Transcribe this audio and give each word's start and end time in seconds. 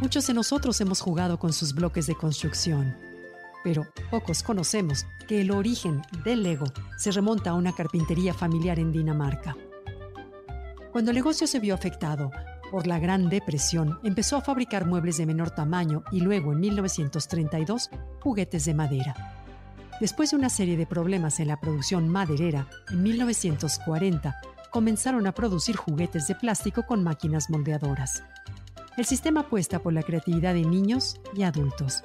Muchos 0.00 0.26
de 0.26 0.32
nosotros 0.32 0.80
hemos 0.80 1.02
jugado 1.02 1.38
con 1.38 1.52
sus 1.52 1.74
bloques 1.74 2.06
de 2.06 2.14
construcción, 2.14 2.96
pero 3.62 3.86
pocos 4.10 4.42
conocemos 4.42 5.04
que 5.28 5.42
el 5.42 5.50
origen 5.50 6.00
del 6.24 6.42
Lego 6.42 6.64
se 6.96 7.10
remonta 7.10 7.50
a 7.50 7.54
una 7.54 7.74
carpintería 7.74 8.32
familiar 8.32 8.78
en 8.78 8.92
Dinamarca. 8.92 9.58
Cuando 10.90 11.10
el 11.10 11.16
negocio 11.16 11.46
se 11.46 11.60
vio 11.60 11.74
afectado 11.74 12.30
por 12.70 12.86
la 12.86 12.98
Gran 12.98 13.28
Depresión, 13.28 14.00
empezó 14.02 14.38
a 14.38 14.40
fabricar 14.40 14.86
muebles 14.86 15.18
de 15.18 15.26
menor 15.26 15.50
tamaño 15.50 16.02
y 16.10 16.20
luego, 16.20 16.52
en 16.52 16.60
1932, 16.60 17.90
juguetes 18.20 18.64
de 18.64 18.72
madera. 18.72 19.36
Después 20.00 20.30
de 20.30 20.36
una 20.36 20.48
serie 20.48 20.78
de 20.78 20.86
problemas 20.86 21.40
en 21.40 21.48
la 21.48 21.60
producción 21.60 22.08
maderera, 22.08 22.68
en 22.90 23.02
1940 23.02 24.40
comenzaron 24.70 25.26
a 25.26 25.32
producir 25.32 25.76
juguetes 25.76 26.26
de 26.26 26.36
plástico 26.36 26.86
con 26.86 27.04
máquinas 27.04 27.50
moldeadoras. 27.50 28.22
El 28.96 29.04
sistema 29.06 29.40
apuesta 29.40 29.80
por 29.80 29.92
la 29.92 30.02
creatividad 30.02 30.54
de 30.54 30.64
niños 30.64 31.20
y 31.34 31.44
adultos. 31.44 32.02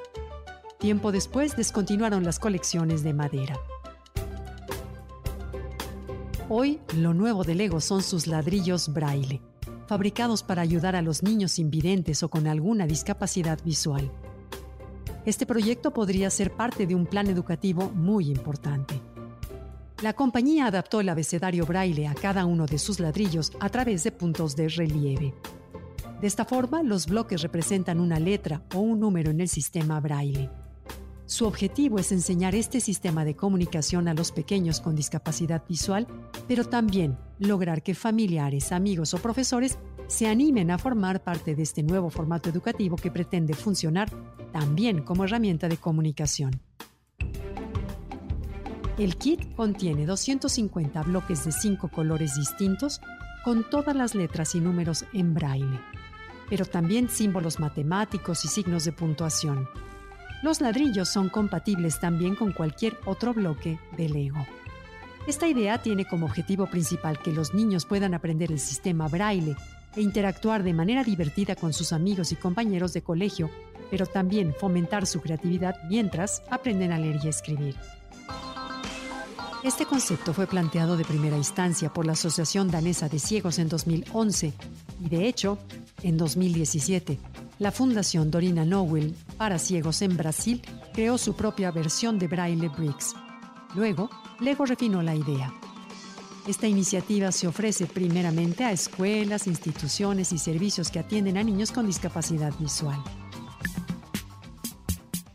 Tiempo 0.78 1.12
después 1.12 1.56
descontinuaron 1.56 2.24
las 2.24 2.38
colecciones 2.38 3.04
de 3.04 3.14
madera. 3.14 3.58
Hoy, 6.48 6.80
lo 6.96 7.16
nuevo 7.16 7.44
de 7.44 7.56
Lego 7.56 7.82
son 7.82 8.04
sus 8.04 8.28
ladrillos 8.28 8.94
braille, 8.94 9.42
fabricados 9.88 10.44
para 10.44 10.62
ayudar 10.62 10.96
a 10.96 11.02
los 11.02 11.24
niños 11.24 11.58
invidentes 11.58 12.22
o 12.22 12.30
con 12.30 12.46
alguna 12.46 12.86
discapacidad 12.86 13.60
visual. 13.64 14.12
Este 15.26 15.48
proyecto 15.48 15.92
podría 15.92 16.30
ser 16.30 16.52
parte 16.52 16.86
de 16.86 16.94
un 16.94 17.08
plan 17.08 17.28
educativo 17.28 17.90
muy 17.90 18.30
importante. 18.30 19.02
La 20.04 20.14
compañía 20.14 20.68
adaptó 20.68 21.02
el 21.02 21.10
abecedario 21.10 21.66
braille 21.66 22.06
a 22.08 22.14
cada 22.14 22.46
uno 22.46 22.68
de 22.68 22.78
sus 22.78 23.00
ladrillos 23.00 23.52
a 23.60 23.70
través 23.70 24.04
de 24.04 24.12
puntos 24.12 24.56
de 24.56 24.68
relieve. 24.68 25.34
De 26.26 26.30
esta 26.30 26.44
forma, 26.44 26.82
los 26.82 27.06
bloques 27.06 27.44
representan 27.44 28.00
una 28.00 28.18
letra 28.18 28.64
o 28.74 28.80
un 28.80 29.00
número 29.00 29.30
en 29.30 29.42
el 29.42 29.48
sistema 29.48 30.00
braille. 30.00 30.50
Su 31.28 31.46
objetivo 31.46 32.00
es 32.00 32.12
enseñar 32.12 32.56
este 32.56 32.82
sistema 32.82 33.24
de 33.24 33.36
comunicación 33.36 34.08
a 34.08 34.16
los 34.16 34.32
pequeños 34.32 34.82
con 34.82 34.96
discapacidad 34.96 35.62
visual, 35.70 36.08
pero 36.48 36.66
también 36.66 37.16
lograr 37.38 37.84
que 37.84 37.94
familiares, 37.94 38.72
amigos 38.72 39.14
o 39.14 39.20
profesores 39.20 39.78
se 40.08 40.26
animen 40.26 40.72
a 40.72 40.80
formar 40.80 41.24
parte 41.24 41.54
de 41.54 41.62
este 41.62 41.84
nuevo 41.84 42.10
formato 42.10 42.50
educativo 42.50 42.96
que 42.96 43.12
pretende 43.12 43.54
funcionar 43.54 44.10
también 44.52 45.04
como 45.04 45.26
herramienta 45.26 45.70
de 45.70 45.78
comunicación. 45.78 46.60
El 48.98 49.16
kit 49.18 49.54
contiene 49.54 50.08
250 50.08 51.04
bloques 51.04 51.46
de 51.46 51.52
cinco 51.52 51.88
colores 51.90 52.36
distintos 52.36 53.00
con 53.44 53.70
todas 53.70 53.96
las 53.96 54.16
letras 54.16 54.56
y 54.56 54.60
números 54.60 55.06
en 55.14 55.36
braille, 55.36 55.80
pero 56.50 56.66
también 56.66 57.10
símbolos 57.10 57.60
matemáticos 57.60 58.46
y 58.46 58.48
signos 58.48 58.86
de 58.86 58.92
puntuación. 58.92 59.68
Los 60.44 60.62
ladrillos 60.62 61.10
son 61.10 61.30
compatibles 61.30 62.00
también 62.00 62.36
con 62.36 62.52
cualquier 62.52 63.00
otro 63.06 63.34
bloque 63.34 63.80
de 63.98 64.10
Lego. 64.10 64.46
Esta 65.28 65.48
idea 65.48 65.82
tiene 65.82 66.06
como 66.06 66.28
objetivo 66.28 66.68
principal 66.68 67.18
que 67.20 67.32
los 67.32 67.54
niños 67.56 67.86
puedan 67.86 68.14
aprender 68.14 68.52
el 68.52 68.60
sistema 68.60 69.08
braille 69.08 69.56
e 69.96 70.02
interactuar 70.02 70.62
de 70.62 70.74
manera 70.74 71.04
divertida 71.04 71.56
con 71.56 71.74
sus 71.74 71.94
amigos 71.94 72.32
y 72.32 72.36
compañeros 72.36 72.94
de 72.94 73.02
colegio, 73.02 73.50
pero 73.90 74.06
también 74.06 74.54
fomentar 74.54 75.08
su 75.08 75.22
creatividad 75.22 75.76
mientras 75.90 76.44
aprenden 76.52 76.92
a 76.92 77.00
leer 77.00 77.20
y 77.24 77.28
escribir. 77.30 77.76
Este 79.64 79.88
concepto 79.88 80.32
fue 80.32 80.46
planteado 80.46 80.96
de 80.96 81.06
primera 81.06 81.38
instancia 81.38 81.92
por 81.92 82.06
la 82.06 82.12
Asociación 82.12 82.70
Danesa 82.70 83.10
de 83.10 83.18
Ciegos 83.18 83.58
en 83.58 83.68
2011 83.68 84.54
y 85.04 85.10
de 85.10 85.28
hecho, 85.28 85.58
en 86.06 86.18
2017, 86.18 87.18
la 87.58 87.72
Fundación 87.72 88.30
Dorina 88.30 88.64
Nowell 88.64 89.16
para 89.38 89.58
Ciegos 89.58 90.04
en 90.04 90.16
Brasil 90.16 90.62
creó 90.94 91.18
su 91.18 91.36
propia 91.36 91.72
versión 91.72 92.20
de 92.20 92.28
Braille 92.28 92.70
Bricks. 92.70 93.16
Luego, 93.74 94.12
Lego 94.40 94.66
refinó 94.66 95.02
la 95.02 95.16
idea. 95.16 95.52
Esta 96.48 96.68
iniciativa 96.68 97.32
se 97.32 97.48
ofrece 97.48 97.88
primeramente 97.88 98.64
a 98.64 98.72
escuelas, 98.72 99.48
instituciones 99.48 100.32
y 100.32 100.38
servicios 100.38 100.92
que 100.92 101.00
atienden 101.00 101.38
a 101.38 101.44
niños 101.44 101.72
con 101.72 101.88
discapacidad 101.88 102.54
visual. 102.60 103.02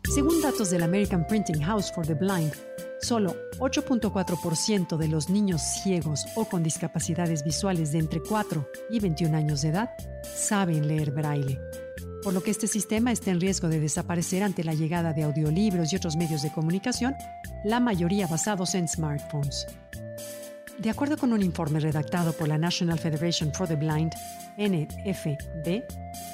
Según 0.09 0.41
datos 0.41 0.69
del 0.69 0.83
American 0.83 1.27
Printing 1.27 1.61
House 1.63 1.91
for 1.93 2.07
the 2.07 2.13
Blind, 2.13 2.53
solo 3.01 3.35
8.4% 3.59 4.97
de 4.97 5.07
los 5.07 5.29
niños 5.29 5.61
ciegos 5.61 6.25
o 6.35 6.45
con 6.45 6.63
discapacidades 6.63 7.43
visuales 7.43 7.91
de 7.91 7.99
entre 7.99 8.21
4 8.21 8.67
y 8.89 8.99
21 8.99 9.35
años 9.35 9.61
de 9.61 9.69
edad 9.69 9.89
saben 10.35 10.87
leer 10.87 11.11
braille, 11.11 11.59
por 12.23 12.33
lo 12.33 12.41
que 12.41 12.51
este 12.51 12.67
sistema 12.67 13.11
está 13.11 13.31
en 13.31 13.41
riesgo 13.41 13.67
de 13.67 13.79
desaparecer 13.79 14.43
ante 14.43 14.63
la 14.63 14.73
llegada 14.73 15.13
de 15.13 15.23
audiolibros 15.23 15.91
y 15.91 15.95
otros 15.95 16.15
medios 16.15 16.41
de 16.41 16.51
comunicación, 16.51 17.15
la 17.63 17.79
mayoría 17.79 18.27
basados 18.27 18.75
en 18.75 18.87
smartphones. 18.87 19.67
De 20.77 20.89
acuerdo 20.89 21.17
con 21.17 21.31
un 21.31 21.43
informe 21.43 21.79
redactado 21.79 22.33
por 22.33 22.47
la 22.47 22.57
National 22.57 22.97
Federation 22.97 23.53
for 23.53 23.67
the 23.67 23.75
Blind, 23.75 24.13
NFB, 24.57 25.83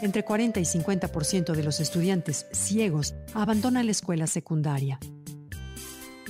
entre 0.02 0.24
40 0.24 0.60
y 0.60 0.64
50% 0.64 1.54
de 1.54 1.64
los 1.64 1.80
estudiantes 1.80 2.48
ciegos 2.52 3.16
abandonan 3.34 3.86
la 3.86 3.92
escuela 3.92 4.26
secundaria. 4.26 5.00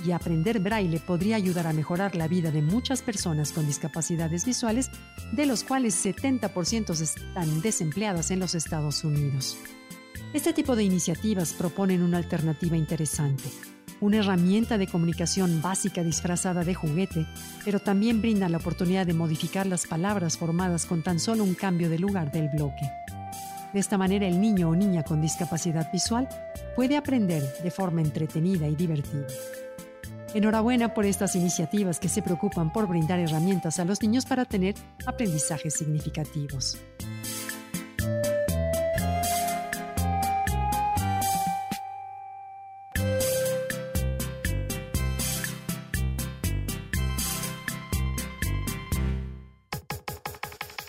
Y 0.06 0.12
aprender 0.12 0.60
braille 0.60 1.00
podría 1.00 1.36
ayudar 1.36 1.68
a 1.68 1.74
mejorar 1.74 2.16
la 2.16 2.28
vida 2.28 2.52
de 2.52 2.62
muchas 2.62 3.02
personas 3.02 3.52
con 3.52 3.66
discapacidades 3.66 4.46
visuales, 4.46 4.92
de 5.32 5.46
los 5.46 5.64
cuales 5.64 6.06
70% 6.06 7.00
están 7.02 7.62
desempleadas 7.62 8.32
en 8.32 8.40
los 8.40 8.56
Estados 8.56 9.04
Unidos. 9.04 9.58
Este 10.34 10.54
tipo 10.54 10.76
de 10.76 10.84
iniciativas 10.84 11.54
proponen 11.54 12.04
una 12.04 12.18
alternativa 12.18 12.78
interesante 12.78 13.50
una 14.00 14.18
herramienta 14.18 14.78
de 14.78 14.88
comunicación 14.88 15.62
básica 15.62 16.04
disfrazada 16.04 16.64
de 16.64 16.76
juguete, 16.76 17.26
pero 17.66 17.80
también 17.80 18.22
brinda 18.22 18.50
la 18.50 18.58
oportunidad 18.58 19.06
de 19.06 19.14
modificar 19.14 19.66
las 19.66 19.88
palabras 19.88 20.38
formadas 20.38 20.86
con 20.86 21.04
tan 21.04 21.20
solo 21.20 21.44
un 21.44 21.56
cambio 21.56 21.90
de 21.90 22.00
lugar 22.00 22.32
del 22.32 22.50
bloque. 22.50 22.92
De 23.74 23.80
esta 23.80 23.98
manera 23.98 24.28
el 24.28 24.40
niño 24.40 24.70
o 24.70 24.76
niña 24.76 25.04
con 25.04 25.22
discapacidad 25.22 25.92
visual 25.92 26.28
puede 26.76 26.96
aprender 26.96 27.44
de 27.64 27.72
forma 27.72 28.02
entretenida 28.02 28.68
y 28.68 28.76
divertida. 28.76 29.28
Enhorabuena 30.34 30.94
por 30.94 31.06
estas 31.06 31.36
iniciativas 31.36 32.00
que 32.00 32.10
se 32.10 32.22
preocupan 32.22 32.72
por 32.72 32.88
brindar 32.88 33.20
herramientas 33.20 33.80
a 33.80 33.86
los 33.86 34.02
niños 34.02 34.26
para 34.26 34.46
tener 34.46 34.76
aprendizajes 35.06 35.74
significativos. 35.74 36.78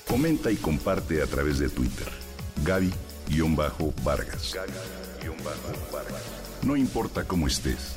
Comenta 0.09 0.51
y 0.51 0.57
comparte 0.57 1.23
a 1.23 1.27
través 1.27 1.61
de 1.61 1.69
Twitter. 1.69 2.09
Gaby-Vargas. 2.65 4.57
No 6.63 6.77
importa 6.77 7.23
cómo 7.25 7.47
estés, 7.47 7.97